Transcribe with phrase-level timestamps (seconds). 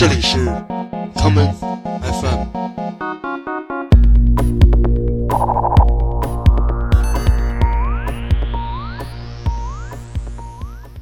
[0.00, 0.38] 这里是
[1.14, 1.52] common
[2.00, 2.46] FM。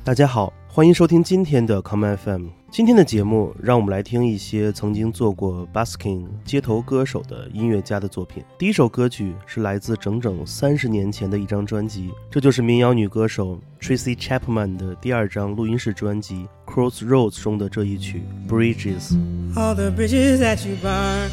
[0.03, 2.49] 大家好，欢迎收听今天的 common FM。
[2.71, 8.45] 今天的节目，让我们来听一些曾经做过 busking 街头歌手的音乐家的作品。
[8.59, 19.13] 第一首歌曲是来自整整三十年前的一张专辑，这就是民谣女歌手 Tracy Chapman 的第二张录音室专辑《Crossroads》中的这一曲《Bridges》。
[19.55, 21.31] All the bridges that you burn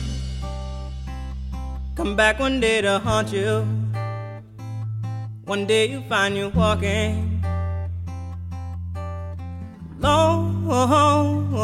[1.96, 3.66] come back one day to haunt you.
[5.46, 7.35] One day you find you walking
[10.00, 11.56] lonely.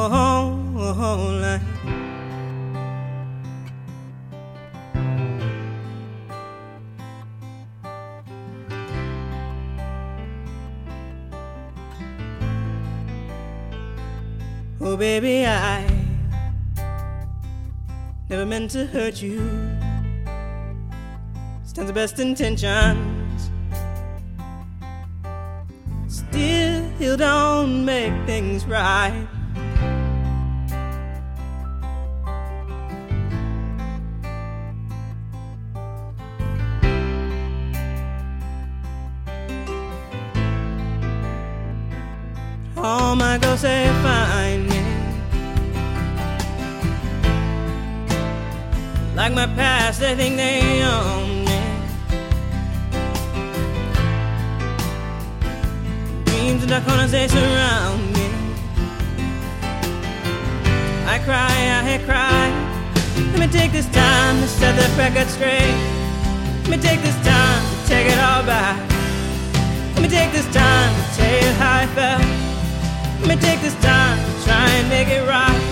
[14.84, 15.86] Oh, baby, I
[18.30, 19.40] never meant to hurt you.
[21.64, 23.11] Stands the best intentions.
[27.02, 29.28] Still don't make things right.
[42.78, 44.82] All my girls say find me
[49.16, 50.51] Like my past, they think they
[61.24, 62.50] cry, I cry.
[63.32, 65.76] Let me take this time to set the record straight.
[66.64, 68.80] Let me take this time to take it all back.
[69.94, 72.22] Let me take this time to tell you how I felt.
[73.22, 75.68] Let me take this time to try and make it right.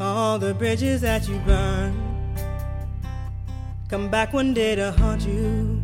[0.00, 2.03] All the bridges that you burn
[3.88, 5.82] come back one day to haunt you.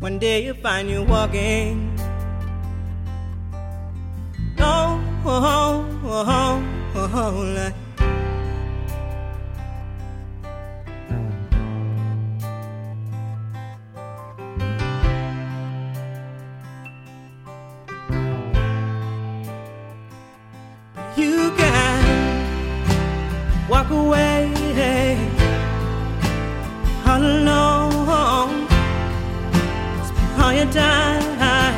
[0.00, 1.98] One day you'll find you walking.
[4.58, 6.62] Oh, oh, oh,
[6.94, 7.74] oh, oh, like
[21.16, 21.98] You can
[23.68, 24.23] walk away
[30.74, 31.74] time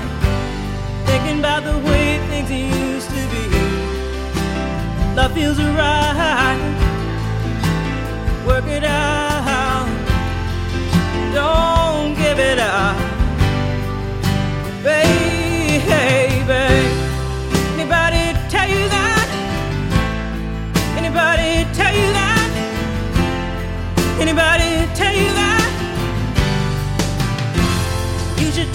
[1.04, 3.44] thinking about the way things used to be.
[5.14, 6.56] Love feels right.
[8.46, 9.15] Work it out.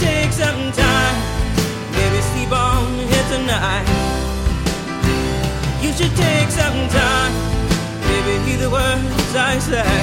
[0.02, 1.18] Take some time,
[1.94, 3.86] maybe sleep on here tonight.
[5.84, 7.34] You should take some time,
[8.10, 9.94] maybe hear the words I say.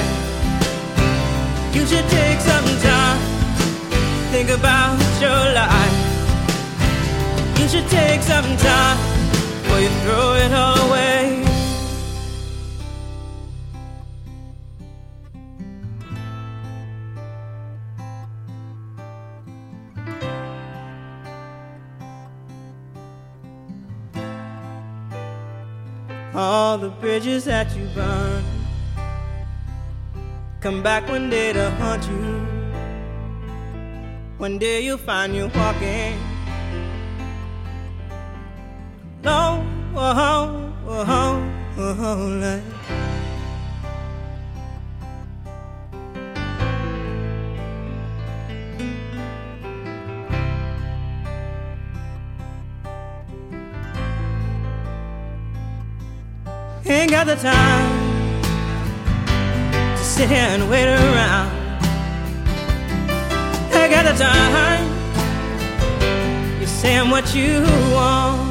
[1.75, 3.19] You should take some time,
[4.31, 5.97] think about your life.
[7.59, 8.97] You should take some time
[9.61, 11.18] before you throw it all away.
[26.69, 28.43] All the bridges that you burn
[30.61, 32.45] come back one day to haunt you.
[34.37, 36.19] One day you'll find you walking
[39.23, 39.65] long,
[39.95, 41.41] oh, oh,
[41.79, 42.78] oh, oh,
[56.85, 58.41] Ain't got the time
[59.95, 61.51] to sit here and wait around.
[63.73, 64.85] Ain't got the time.
[66.59, 67.61] You're saying what you
[67.93, 68.49] want.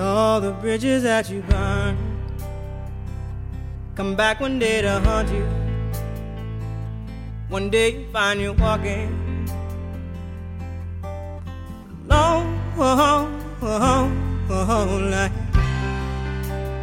[0.00, 1.96] all the bridges that you burn
[3.96, 5.67] come back one day to haunt you.
[7.50, 9.08] one day find you again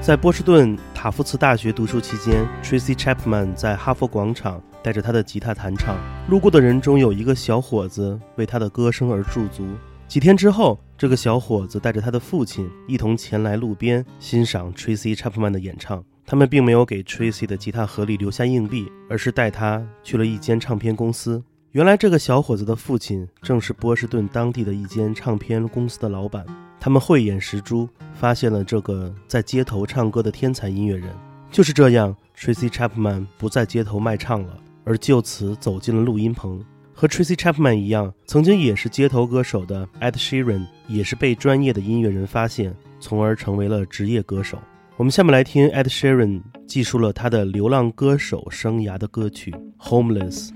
[0.02, 5.96] 在波士顿塔夫茨大学读书期间，Tracy Chapman 在哈佛广场带着他的吉他弹唱，
[6.30, 9.68] 路过的人中有一个小伙子为他的歌声而驻足，
[10.08, 16.04] 几天之后，这个小伙子带着他的父亲一同前来路边欣赏 Tracy Chapman 的演唱。
[16.28, 21.44] 他们并没有给 Tracy 的吉他盒里留下硬币，而是带他去了一间唱片公司。
[21.72, 26.44] 原来，这个小伙子的父亲正是波士顿当地的一间唱片公司的老板。
[26.80, 31.10] 他们慧眼识珠，发现了这个在街头唱歌的天才音乐人。
[31.52, 36.64] 就是这样，Tracy Chapman 不在街头卖唱了，而就此走进了录音棚。
[36.94, 44.58] 和 Tracy Chapman 一样，曾经也是街头歌手的 Ed Sheeran 也是被专业的音乐人发现，从而成为了职业歌手。
[44.98, 50.52] 我们下面来听 Ed Sheeran 记述了他的流浪歌手生涯的歌曲《Homeless》。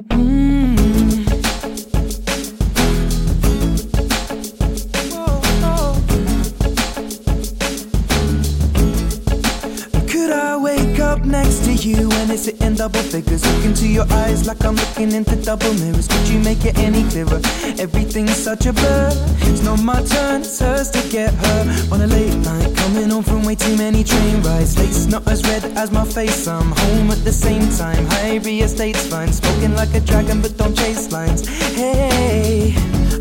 [12.47, 13.45] In double figures.
[13.45, 16.07] Look into your eyes like I'm looking into double mirrors.
[16.07, 17.41] Could you make it any clearer?
[17.77, 19.09] Everything's such a blur.
[19.49, 21.59] It's not my turn, it's hers to get her.
[21.91, 24.77] On a late night, coming home from way too many train rides.
[24.77, 26.47] Late's not as red as my face.
[26.47, 28.05] I'm home at the same time.
[28.05, 29.31] High estate's fine.
[29.33, 31.47] Smoking like a dragon, but don't chase lines.
[31.75, 32.73] Hey,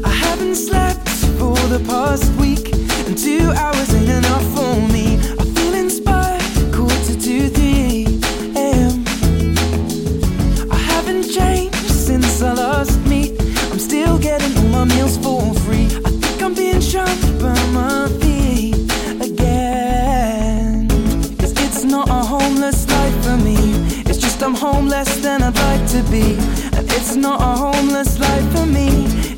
[0.05, 2.73] I haven't slept for the past week,
[3.07, 5.18] and two hours ain't enough for me.
[25.99, 26.37] To be.
[26.77, 28.89] And it's not a homeless life for me.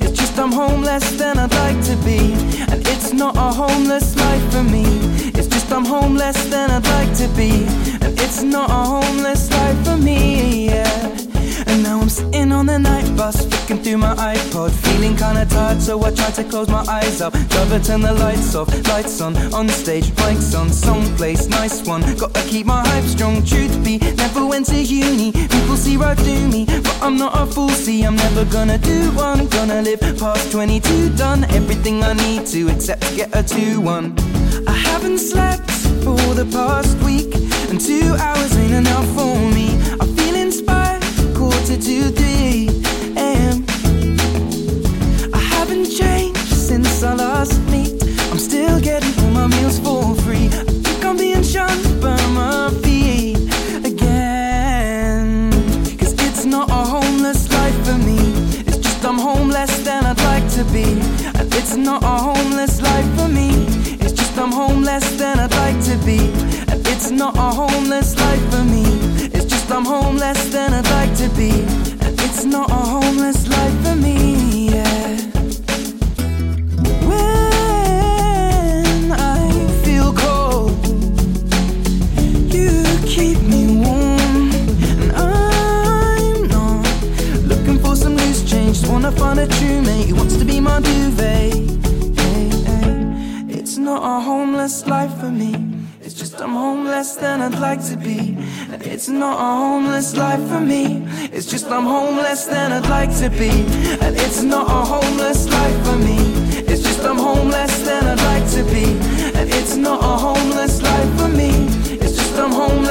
[0.02, 2.34] It's just I'm homeless than I'd like to be.
[2.70, 4.84] And it's not a homeless life for me.
[5.36, 7.64] It's just I'm homeless than I'd like to be.
[8.04, 11.16] And it's not a homeless life for me, yeah.
[11.66, 12.99] And now I'm sitting on the night
[13.30, 17.20] bus, flicking through my iPod, feeling kinda tired, so I try to close my eyes
[17.20, 17.32] up.
[17.48, 22.02] Driver, turn the lights off, lights on, on stage, mics on, song place, nice one.
[22.16, 25.32] Gotta keep my hype strong, truth be, never went to uni.
[25.32, 29.10] People see right through me, but I'm not a fool, see, I'm never gonna do
[29.12, 29.46] one.
[29.48, 34.14] Gonna live past 22, done everything I need to, except to get a 2 1.
[34.66, 35.70] I haven't slept
[36.04, 37.34] for the past week,
[37.70, 39.68] and two hours ain't enough for me.
[40.00, 41.02] I feel inspired
[41.40, 42.39] quarter to 3
[47.44, 47.98] since me.
[48.30, 50.46] I'm still getting all my meals for free.
[50.46, 53.36] I think I'm being shunned by my feet
[53.84, 55.50] again.
[55.98, 58.18] Cause it's not a homeless life for me.
[58.66, 60.84] It's just I'm home less than I'd like to be.
[61.38, 63.48] And it's not a homeless life for me.
[64.00, 66.18] It's just I'm home less than I'd like to be.
[66.70, 68.84] And it's not a homeless life for me.
[69.34, 71.52] It's just I'm home less than I'd like to be.
[72.04, 73.39] And it's not a homeless
[97.60, 98.36] like to be.
[98.72, 101.04] And it's not a homeless life for me.
[101.32, 103.50] It's just I'm homeless than I'd like to be.
[104.00, 106.18] And it's not a homeless life for me.
[106.70, 108.86] It's just I'm home less than I'd like to be.
[109.38, 111.50] And it's not a homeless life for me.
[112.02, 112.82] It's just I'm home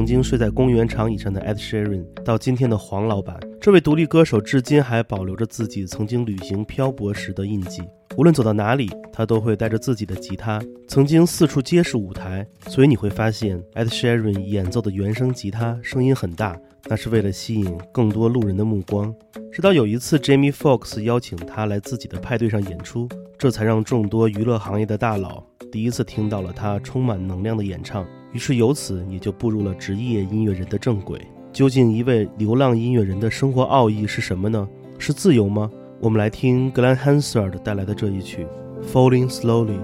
[0.00, 7.82] 曾经睡在公园长椅上的 Ed Sheeran 到今天的黄老板，这位独立歌手至今还保留着自己曾经旅行漂泊时的印记。
[8.16, 12.46] 无论走到哪里，他都会带着自己的吉他，曾经四处皆是舞台。
[12.66, 19.14] 所以你会发现，Ed Sheeran 演奏的原声吉他声音很大，那是为了吸引更多路人的目光。
[19.52, 28.06] 直到有一次，Jamie Foxx 邀请他来自己的派对上演出，这才让众多娱乐行业的大佬第一次听到了他充满能量的演唱。
[28.32, 31.20] 于是由此也就步入了职业音乐人的正轨。
[31.52, 34.68] 究竟一位流浪音乐人的生活奥义是什么呢？
[34.98, 35.70] 是自由吗？
[36.00, 38.46] 我们来听 Glen Hansard 带来的这一曲
[38.92, 39.78] 《Falling Slowly》。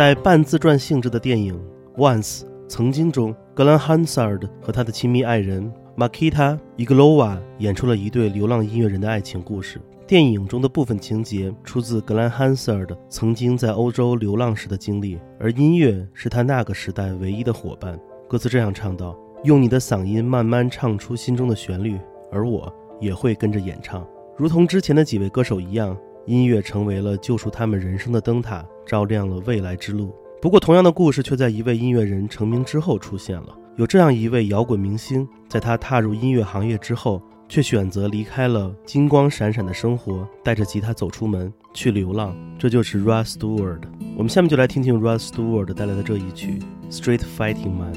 [0.00, 1.54] 在半自传性质的电影
[1.98, 9.78] 《Once》曾经中，格兰·汉萨尔和他的亲密爱人 Makita Iglova 演出了一对流浪音乐人的爱情故事。
[10.06, 18.00] 电影中的部分情节出自格兰·汉萨尔曾经在欧洲流浪时的经历，而音乐是他那个时代唯一的伙伴。
[18.26, 19.14] 歌词这样唱道
[19.44, 22.00] ：“用你的嗓音慢慢唱出心中的旋律，
[22.32, 24.02] 而我也会跟着演唱。”
[24.38, 30.14] 如同之前的几位歌手一样，音乐成为了救赎他们人生的灯塔，照亮了未来之路。
[30.40, 33.56] 不过，同样的故事却在一位音乐人成名之后出现了。
[33.76, 42.34] 有这样一位摇滚明星，在他踏入音乐行业之后，却选择离开了金光闪闪的生活，带着吉他走出门去流浪。
[42.58, 43.82] 这就是 Russ Stewart。
[44.16, 46.58] 我们下面就来听听 Russ Stewart 带来的这一曲
[46.92, 47.94] 《Street Fighting Man》。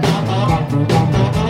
[0.00, 1.41] Come on.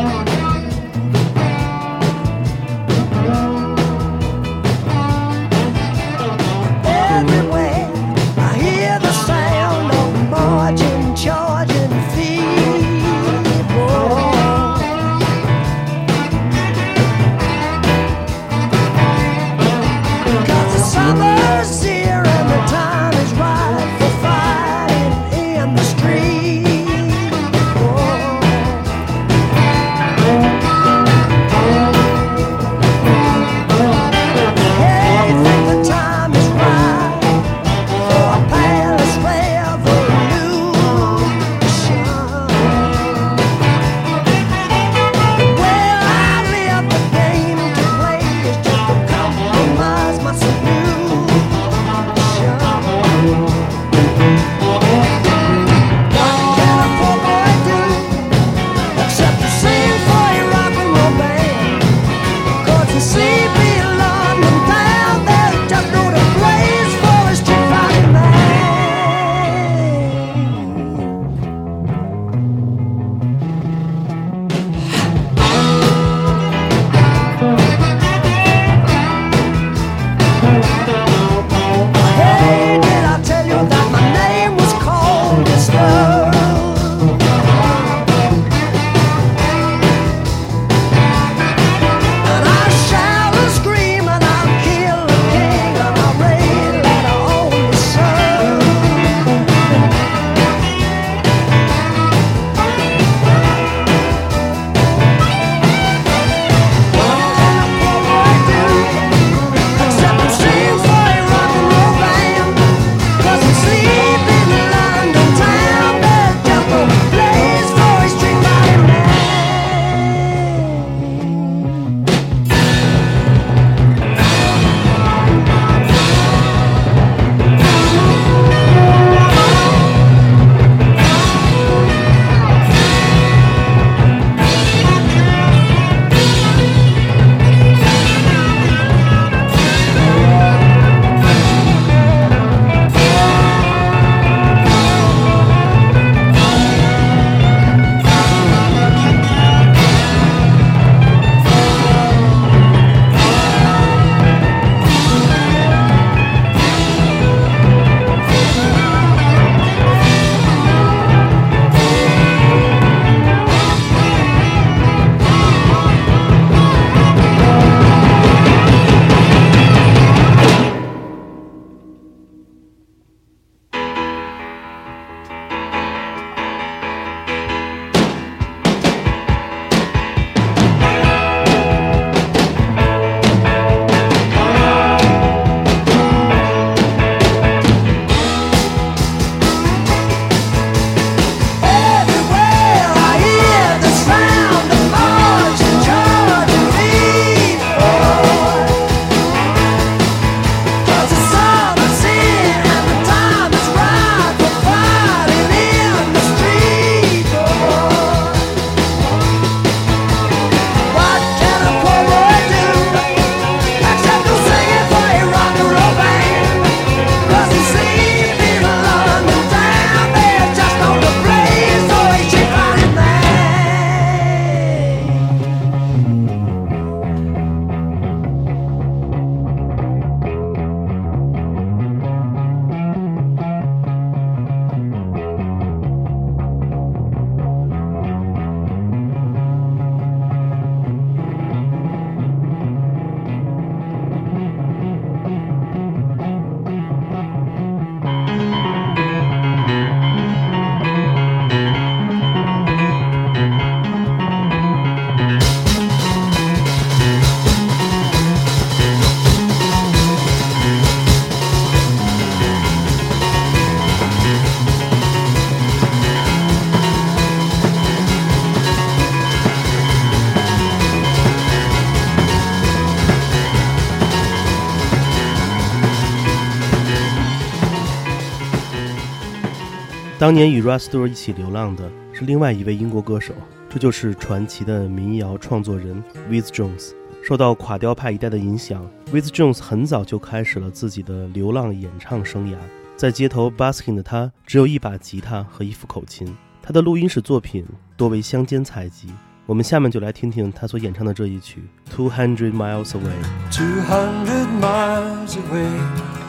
[280.23, 283.35] 当年与 r u s t o r 一起流浪的是另外一位英国歌手，
[283.69, 286.93] 这就是传奇的民谣创作人 With Jones。
[287.25, 292.55] 受到垮雕派一代的影响，With Jones 很早就开始了自己的流浪演唱生涯。
[292.97, 296.33] 在街头 busking 的他，只有一把吉他和一副口琴。
[296.63, 299.09] 他的录音室作品多为乡间采集。
[299.45, 301.61] 我们下面就来听听他所演唱的这一曲
[301.93, 303.11] 《Two Hundred Miles Away》。
[303.51, 305.67] Two hundred miles away,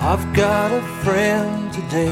[0.01, 2.09] I've got a friend today.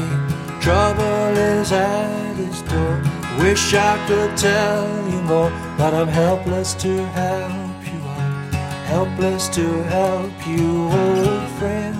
[0.62, 3.02] Trouble is at his door.
[3.40, 8.54] Wish I could tell you more, but I'm helpless to help you out.
[8.86, 11.98] Helpless to help you, old friend.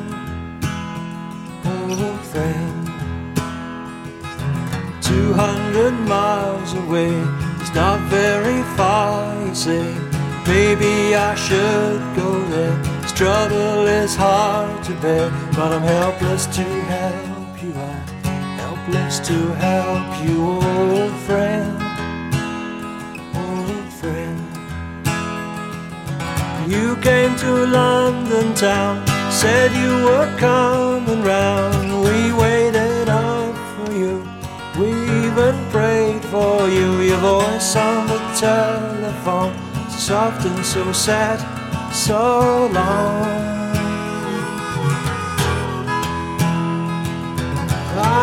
[1.67, 2.87] Old friend.
[5.03, 7.13] Two hundred miles away,
[7.61, 9.93] it's not very far, you say.
[10.47, 12.77] Maybe I should go there.
[13.03, 17.32] This trouble is hard to bear, but I'm helpless to help.
[18.83, 21.81] To help you, old friend.
[23.37, 24.41] Old friend.
[26.69, 32.03] You came to London town, said you were coming round.
[32.03, 34.29] We waited up for you,
[34.77, 34.91] we
[35.27, 37.03] even prayed for you.
[37.03, 39.55] Your voice on the telephone,
[39.91, 41.39] soft and so sad,
[41.95, 43.62] so long.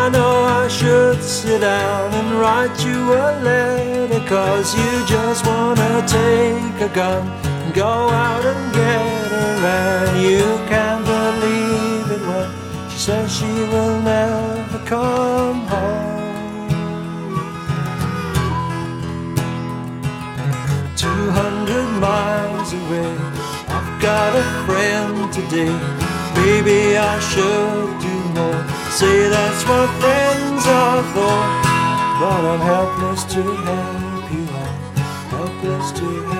[0.02, 5.92] I know I should sit down and write you a letter Cause you just wanna
[6.06, 7.28] take a gun
[7.62, 7.92] and go
[8.26, 10.06] out and get her.
[10.08, 12.48] And you can't believe it when
[12.90, 16.20] she says she will never come home.
[20.96, 23.12] Two hundred miles away
[23.76, 25.76] I've got a friend today
[26.36, 31.38] Maybe I should do more Say that's what friends are for.
[32.20, 34.46] But I'm helpless to help you.
[34.50, 34.98] Out
[35.30, 36.39] Helpless to help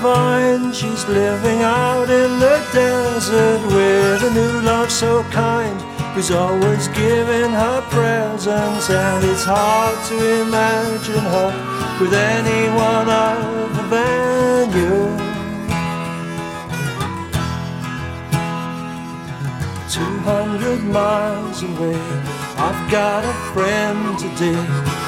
[0.00, 5.80] vine she's living out in the desert with a new love so kind
[6.14, 11.50] who's always giving her presents and it's hard to imagine her
[12.00, 15.28] with anyone other than you.
[19.90, 22.00] Two hundred miles away,
[22.56, 24.64] I've got a friend today.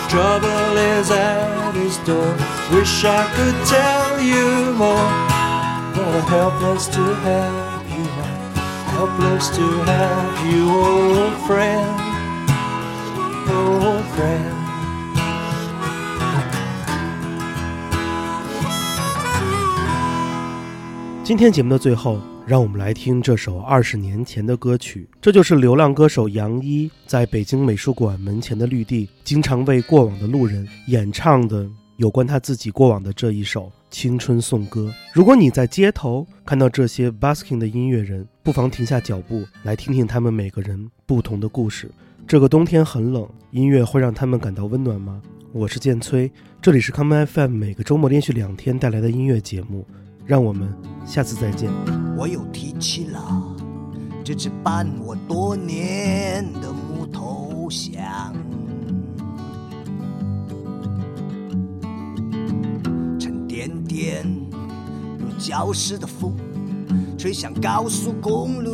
[0.08, 2.59] Trouble is at his door.
[2.72, 5.10] Wish I could tell you more,
[5.92, 8.56] but I'm helpless to have you out.
[8.94, 11.90] Helpless to have you, old friend,
[13.50, 14.54] old friend.
[21.24, 25.08] 今天节目的最后，让我们来听这首二十年前的歌曲。
[25.20, 31.68] 这就是流浪歌手杨一在北京美术馆门前的绿地，经常为过往的路人演唱的
[32.00, 34.90] 有关他自己过往的这一首青春颂歌。
[35.12, 41.90] 如果你在街头看到这些 busking 的音乐人，不妨停下脚步，来听听他们每个人不同的故事。
[42.26, 45.20] 这个冬天很冷，音乐会让他们感到温暖吗？
[45.52, 46.32] 我是建崔，
[46.62, 49.86] 这里是 Come FM，每个周末连续两天带来的音乐节目。
[50.24, 50.72] 让我们
[51.04, 51.70] 下次再见。
[52.16, 53.44] 我又提起了
[54.24, 58.34] 这只伴我多年的木头箱，
[64.00, 64.24] 甸甸
[65.18, 66.34] 如礁石的风，
[67.18, 68.70] 吹向高速公路，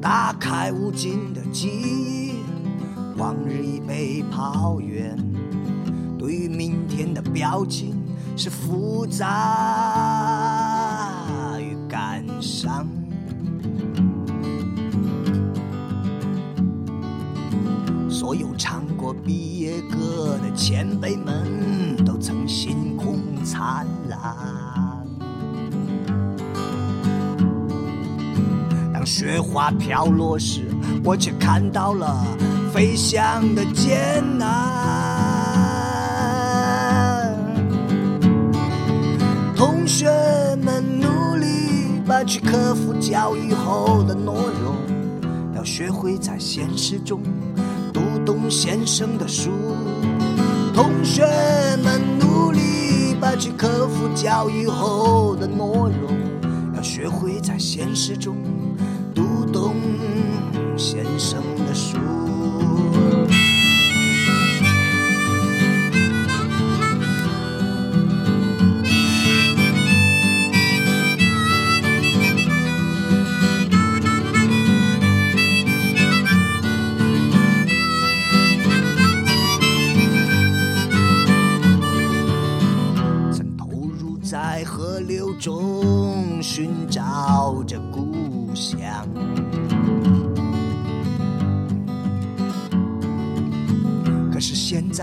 [0.00, 2.34] 打开无尽的记忆，
[3.16, 5.18] 往日已被抛远。
[6.16, 8.00] 对于明天的表情
[8.36, 9.26] 是复杂
[11.58, 12.86] 与感伤。
[18.10, 24.18] 所有唱过毕业歌的前辈们都曾星空灿烂。
[28.92, 30.68] 当雪花飘落时，
[31.04, 32.26] 我却看到了
[32.74, 34.58] 飞翔的艰难。
[39.56, 40.10] 同学
[40.62, 41.46] 们努力
[42.04, 44.74] 把去克服教育后的懦弱，
[45.54, 47.22] 要学会在现实中
[48.24, 49.50] 读懂先生的书。
[50.74, 51.22] 同学
[51.82, 56.10] 们努力吧去克服教育后的懦弱，
[56.74, 58.36] 要学会在现实中
[59.14, 59.74] 读懂
[60.76, 61.98] 先生的书。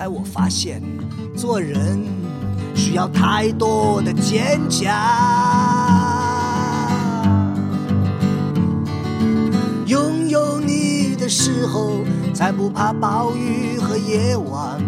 [0.07, 0.81] 我发现，
[1.35, 2.03] 做人
[2.73, 4.87] 需要太多的坚强。
[9.85, 14.79] 拥有你的时候，才不怕暴雨和夜晚。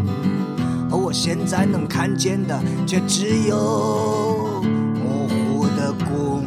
[0.92, 4.64] 而我现在能看见的，却只有
[4.96, 6.44] 模糊的光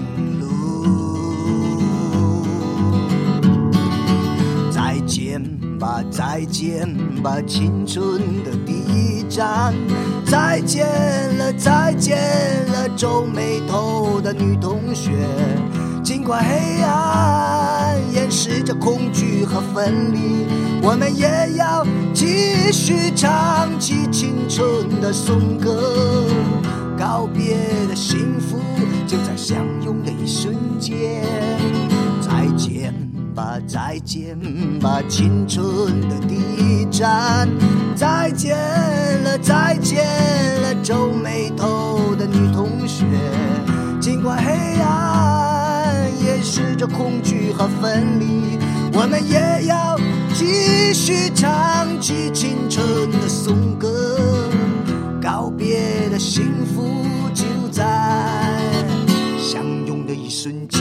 [6.10, 6.88] 再见
[7.22, 9.74] 吧，青春的第一站。
[10.24, 10.86] 再见
[11.38, 12.16] 了，再见
[12.68, 15.10] 了，皱眉头的女同学。
[16.02, 20.46] 尽管黑暗掩饰着恐惧和分离，
[20.82, 26.26] 我们也要继续唱起青春的颂歌。
[26.98, 27.56] 告别
[27.88, 28.58] 的幸福
[29.06, 31.22] 就在相拥的一瞬间。
[32.20, 32.92] 再见
[33.34, 34.38] 吧，再见
[34.80, 37.48] 吧，青春的第一站。
[37.94, 38.56] 再见
[39.22, 40.04] 了，再见
[40.62, 43.04] 了，皱眉头的女同学。
[44.00, 48.58] 尽管黑暗掩饰着恐惧和分离，
[48.92, 49.96] 我们也要
[50.34, 54.50] 继续唱起青春的颂歌。
[55.22, 57.84] 告别的幸福就在
[59.38, 60.80] 相拥的一瞬间。